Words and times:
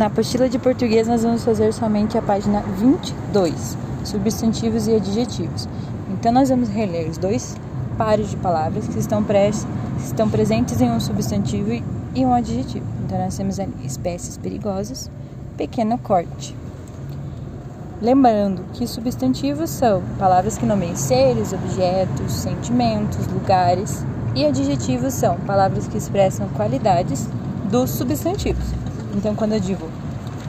Na 0.00 0.06
apostila 0.06 0.48
de 0.48 0.58
português, 0.58 1.06
nós 1.06 1.24
vamos 1.24 1.44
fazer 1.44 1.74
somente 1.74 2.16
a 2.16 2.22
página 2.22 2.62
22, 2.62 3.76
substantivos 4.02 4.86
e 4.86 4.94
adjetivos. 4.94 5.68
Então, 6.10 6.32
nós 6.32 6.48
vamos 6.48 6.70
reler 6.70 7.10
os 7.10 7.18
dois 7.18 7.54
pares 7.98 8.30
de 8.30 8.36
palavras 8.38 8.88
que 8.88 8.98
estão, 8.98 9.22
que 9.22 10.02
estão 10.02 10.30
presentes 10.30 10.80
em 10.80 10.90
um 10.90 10.98
substantivo 10.98 11.84
e 12.14 12.24
um 12.24 12.32
adjetivo. 12.32 12.86
Então, 13.04 13.18
nós 13.18 13.36
temos 13.36 13.60
ali 13.60 13.74
espécies 13.84 14.38
perigosas, 14.38 15.10
pequeno 15.58 15.98
corte. 15.98 16.56
Lembrando 18.00 18.64
que 18.72 18.86
substantivos 18.86 19.68
são 19.68 20.02
palavras 20.18 20.56
que 20.56 20.64
nomeiam 20.64 20.96
seres, 20.96 21.52
objetos, 21.52 22.32
sentimentos, 22.32 23.26
lugares, 23.26 24.02
e 24.34 24.46
adjetivos 24.46 25.12
são 25.12 25.36
palavras 25.40 25.86
que 25.86 25.98
expressam 25.98 26.48
qualidades 26.56 27.28
dos 27.70 27.90
substantivos. 27.90 28.64
Então, 29.14 29.34
quando 29.34 29.52
eu 29.52 29.60
digo 29.60 29.88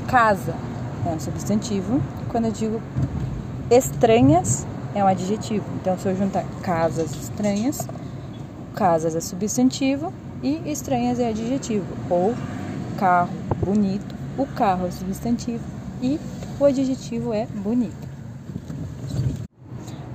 casa, 0.07 0.53
é 1.05 1.09
um 1.09 1.19
substantivo. 1.19 2.01
Quando 2.29 2.45
eu 2.45 2.51
digo 2.51 2.81
estranhas, 3.69 4.65
é 4.93 5.03
um 5.03 5.07
adjetivo. 5.07 5.65
Então, 5.81 5.97
se 5.97 6.07
eu 6.07 6.15
juntar 6.15 6.45
casas 6.61 7.11
estranhas, 7.11 7.87
casas 8.75 9.15
é 9.15 9.21
substantivo 9.21 10.13
e 10.43 10.61
estranhas 10.65 11.19
é 11.19 11.29
adjetivo. 11.29 11.85
Ou 12.09 12.35
carro 12.97 13.29
bonito, 13.63 14.15
o 14.37 14.45
carro 14.45 14.87
é 14.87 14.91
substantivo 14.91 15.63
e 16.01 16.19
o 16.59 16.65
adjetivo 16.65 17.33
é 17.33 17.47
bonito. 17.47 18.11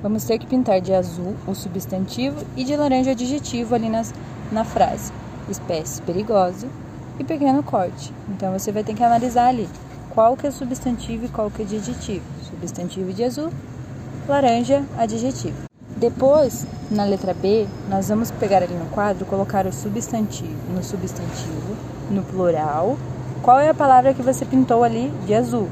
Vamos 0.02 0.24
ter 0.24 0.38
que 0.38 0.46
pintar 0.46 0.80
de 0.80 0.92
azul 0.92 1.34
o 1.48 1.54
substantivo 1.54 2.36
e 2.56 2.64
de 2.64 2.76
laranja 2.76 3.10
o 3.10 3.12
adjetivo 3.12 3.74
ali 3.74 3.88
nas, 3.88 4.14
na 4.52 4.62
frase. 4.62 5.12
Espécie 5.48 6.00
perigosa 6.02 6.68
e 7.18 7.24
pequeno 7.24 7.62
corte. 7.62 8.12
Então 8.28 8.52
você 8.52 8.72
vai 8.72 8.84
ter 8.84 8.94
que 8.94 9.02
analisar 9.02 9.48
ali 9.48 9.68
qual 10.10 10.36
que 10.36 10.46
é 10.46 10.50
substantivo 10.50 11.26
e 11.26 11.28
qual 11.28 11.50
que 11.50 11.62
é 11.62 11.64
adjetivo. 11.64 12.24
Substantivo 12.42 13.12
de 13.12 13.24
azul, 13.24 13.50
laranja, 14.28 14.84
adjetivo. 14.98 15.66
Depois, 15.96 16.66
na 16.90 17.04
letra 17.04 17.32
B, 17.32 17.66
nós 17.88 18.08
vamos 18.08 18.30
pegar 18.30 18.62
ali 18.62 18.74
no 18.74 18.86
quadro, 18.86 19.24
colocar 19.24 19.66
o 19.66 19.72
substantivo 19.72 20.54
no 20.74 20.82
substantivo, 20.82 21.76
no 22.10 22.22
plural. 22.22 22.96
Qual 23.42 23.58
é 23.58 23.68
a 23.68 23.74
palavra 23.74 24.12
que 24.12 24.22
você 24.22 24.44
pintou 24.44 24.84
ali 24.84 25.10
de 25.24 25.34
azul? 25.34 25.68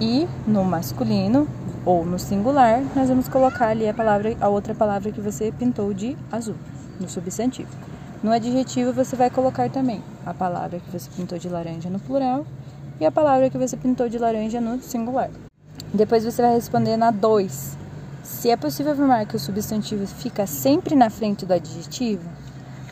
E 0.00 0.28
no 0.46 0.64
masculino, 0.64 1.46
ou 1.84 2.04
no 2.04 2.18
singular, 2.18 2.82
nós 2.94 3.08
vamos 3.08 3.28
colocar 3.28 3.68
ali 3.68 3.88
a 3.88 3.94
palavra, 3.94 4.36
a 4.40 4.48
outra 4.48 4.74
palavra 4.74 5.10
que 5.10 5.20
você 5.20 5.52
pintou 5.52 5.92
de 5.92 6.16
azul, 6.30 6.54
no 6.98 7.08
substantivo. 7.08 7.68
No 8.22 8.32
adjetivo 8.32 8.92
você 8.92 9.16
vai 9.16 9.30
colocar 9.30 9.70
também 9.70 10.04
a 10.26 10.34
palavra 10.34 10.78
que 10.78 10.90
você 10.90 11.08
pintou 11.16 11.38
de 11.38 11.48
laranja 11.48 11.88
no 11.88 11.98
plural 11.98 12.44
e 13.00 13.06
a 13.06 13.10
palavra 13.10 13.48
que 13.48 13.56
você 13.56 13.78
pintou 13.78 14.10
de 14.10 14.18
laranja 14.18 14.60
no 14.60 14.78
singular. 14.82 15.30
Depois 15.94 16.22
você 16.22 16.42
vai 16.42 16.54
responder 16.54 16.98
na 16.98 17.10
2. 17.10 17.78
Se 18.22 18.50
é 18.50 18.58
possível 18.58 18.92
afirmar 18.92 19.24
que 19.24 19.36
o 19.36 19.38
substantivo 19.38 20.06
fica 20.06 20.46
sempre 20.46 20.94
na 20.94 21.08
frente 21.08 21.46
do 21.46 21.54
adjetivo, 21.54 22.28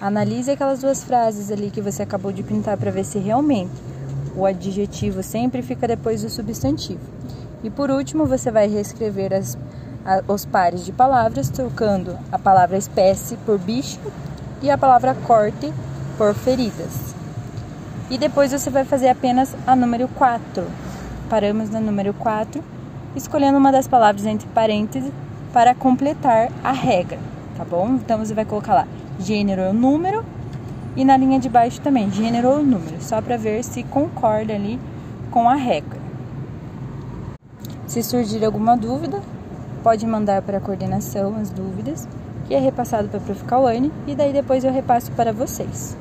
analise 0.00 0.50
aquelas 0.50 0.80
duas 0.80 1.04
frases 1.04 1.50
ali 1.50 1.70
que 1.70 1.82
você 1.82 2.02
acabou 2.02 2.32
de 2.32 2.42
pintar 2.42 2.78
para 2.78 2.90
ver 2.90 3.04
se 3.04 3.18
realmente 3.18 3.72
o 4.34 4.46
adjetivo 4.46 5.22
sempre 5.22 5.60
fica 5.60 5.86
depois 5.86 6.22
do 6.22 6.30
substantivo. 6.30 7.02
E 7.62 7.68
por 7.68 7.90
último, 7.90 8.24
você 8.24 8.50
vai 8.50 8.66
reescrever 8.66 9.34
as, 9.34 9.58
a, 10.06 10.22
os 10.26 10.46
pares 10.46 10.86
de 10.86 10.92
palavras, 10.92 11.50
trocando 11.50 12.18
a 12.32 12.38
palavra 12.38 12.78
espécie 12.78 13.36
por 13.44 13.58
bicho 13.58 14.00
e 14.62 14.70
a 14.70 14.78
palavra 14.78 15.14
corte 15.27 15.73
por 16.17 16.34
feridas. 16.34 17.14
E 18.11 18.17
depois 18.17 18.53
você 18.53 18.70
vai 18.70 18.84
fazer 18.84 19.09
apenas 19.09 19.55
a 19.67 19.77
número 19.77 20.09
4. 20.09 20.64
Paramos 21.28 21.70
na 21.70 21.81
número 21.81 22.14
4, 22.14 22.62
escolhendo 23.14 23.59
uma 23.59 23.70
das 23.70 23.86
palavras 23.86 24.25
entre 24.25 24.48
parênteses 24.48 25.12
para 25.53 25.75
completar 25.75 26.51
a 26.64 26.73
regra, 26.73 27.18
tá 27.57 27.64
bom? 27.64 27.95
Então 27.95 28.18
você 28.18 28.35
vai 28.35 28.45
colocar 28.45 28.74
lá 28.74 28.86
gênero 29.18 29.63
ou 29.63 29.73
número 29.74 30.24
e 30.97 31.05
na 31.05 31.17
linha 31.17 31.39
de 31.39 31.48
baixo 31.48 31.80
também 31.80 32.11
gênero 32.11 32.48
ou 32.48 32.63
número, 32.63 32.97
só 33.01 33.20
para 33.20 33.36
ver 33.36 33.63
se 33.63 33.83
concorda 33.85 34.55
ali 34.55 34.80
com 35.30 35.48
a 35.48 35.55
regra. 35.55 35.98
Se 37.86 38.02
surgir 38.02 38.45
alguma 38.45 38.77
dúvida, 38.77 39.23
pode 39.83 40.07
mandar 40.07 40.42
para 40.42 40.58
a 40.58 40.61
coordenação 40.61 41.36
as 41.41 41.51
dúvidas, 41.51 42.08
que 42.48 42.55
é 42.55 42.59
repassado 42.59 43.09
para 43.09 43.19
a 43.19 43.20
Prof. 43.20 43.45
Cauane, 43.45 43.92
e 44.07 44.14
daí 44.14 44.33
depois 44.33 44.64
eu 44.64 44.73
repasso 44.73 45.13
para 45.13 45.33
vocês. 45.33 45.97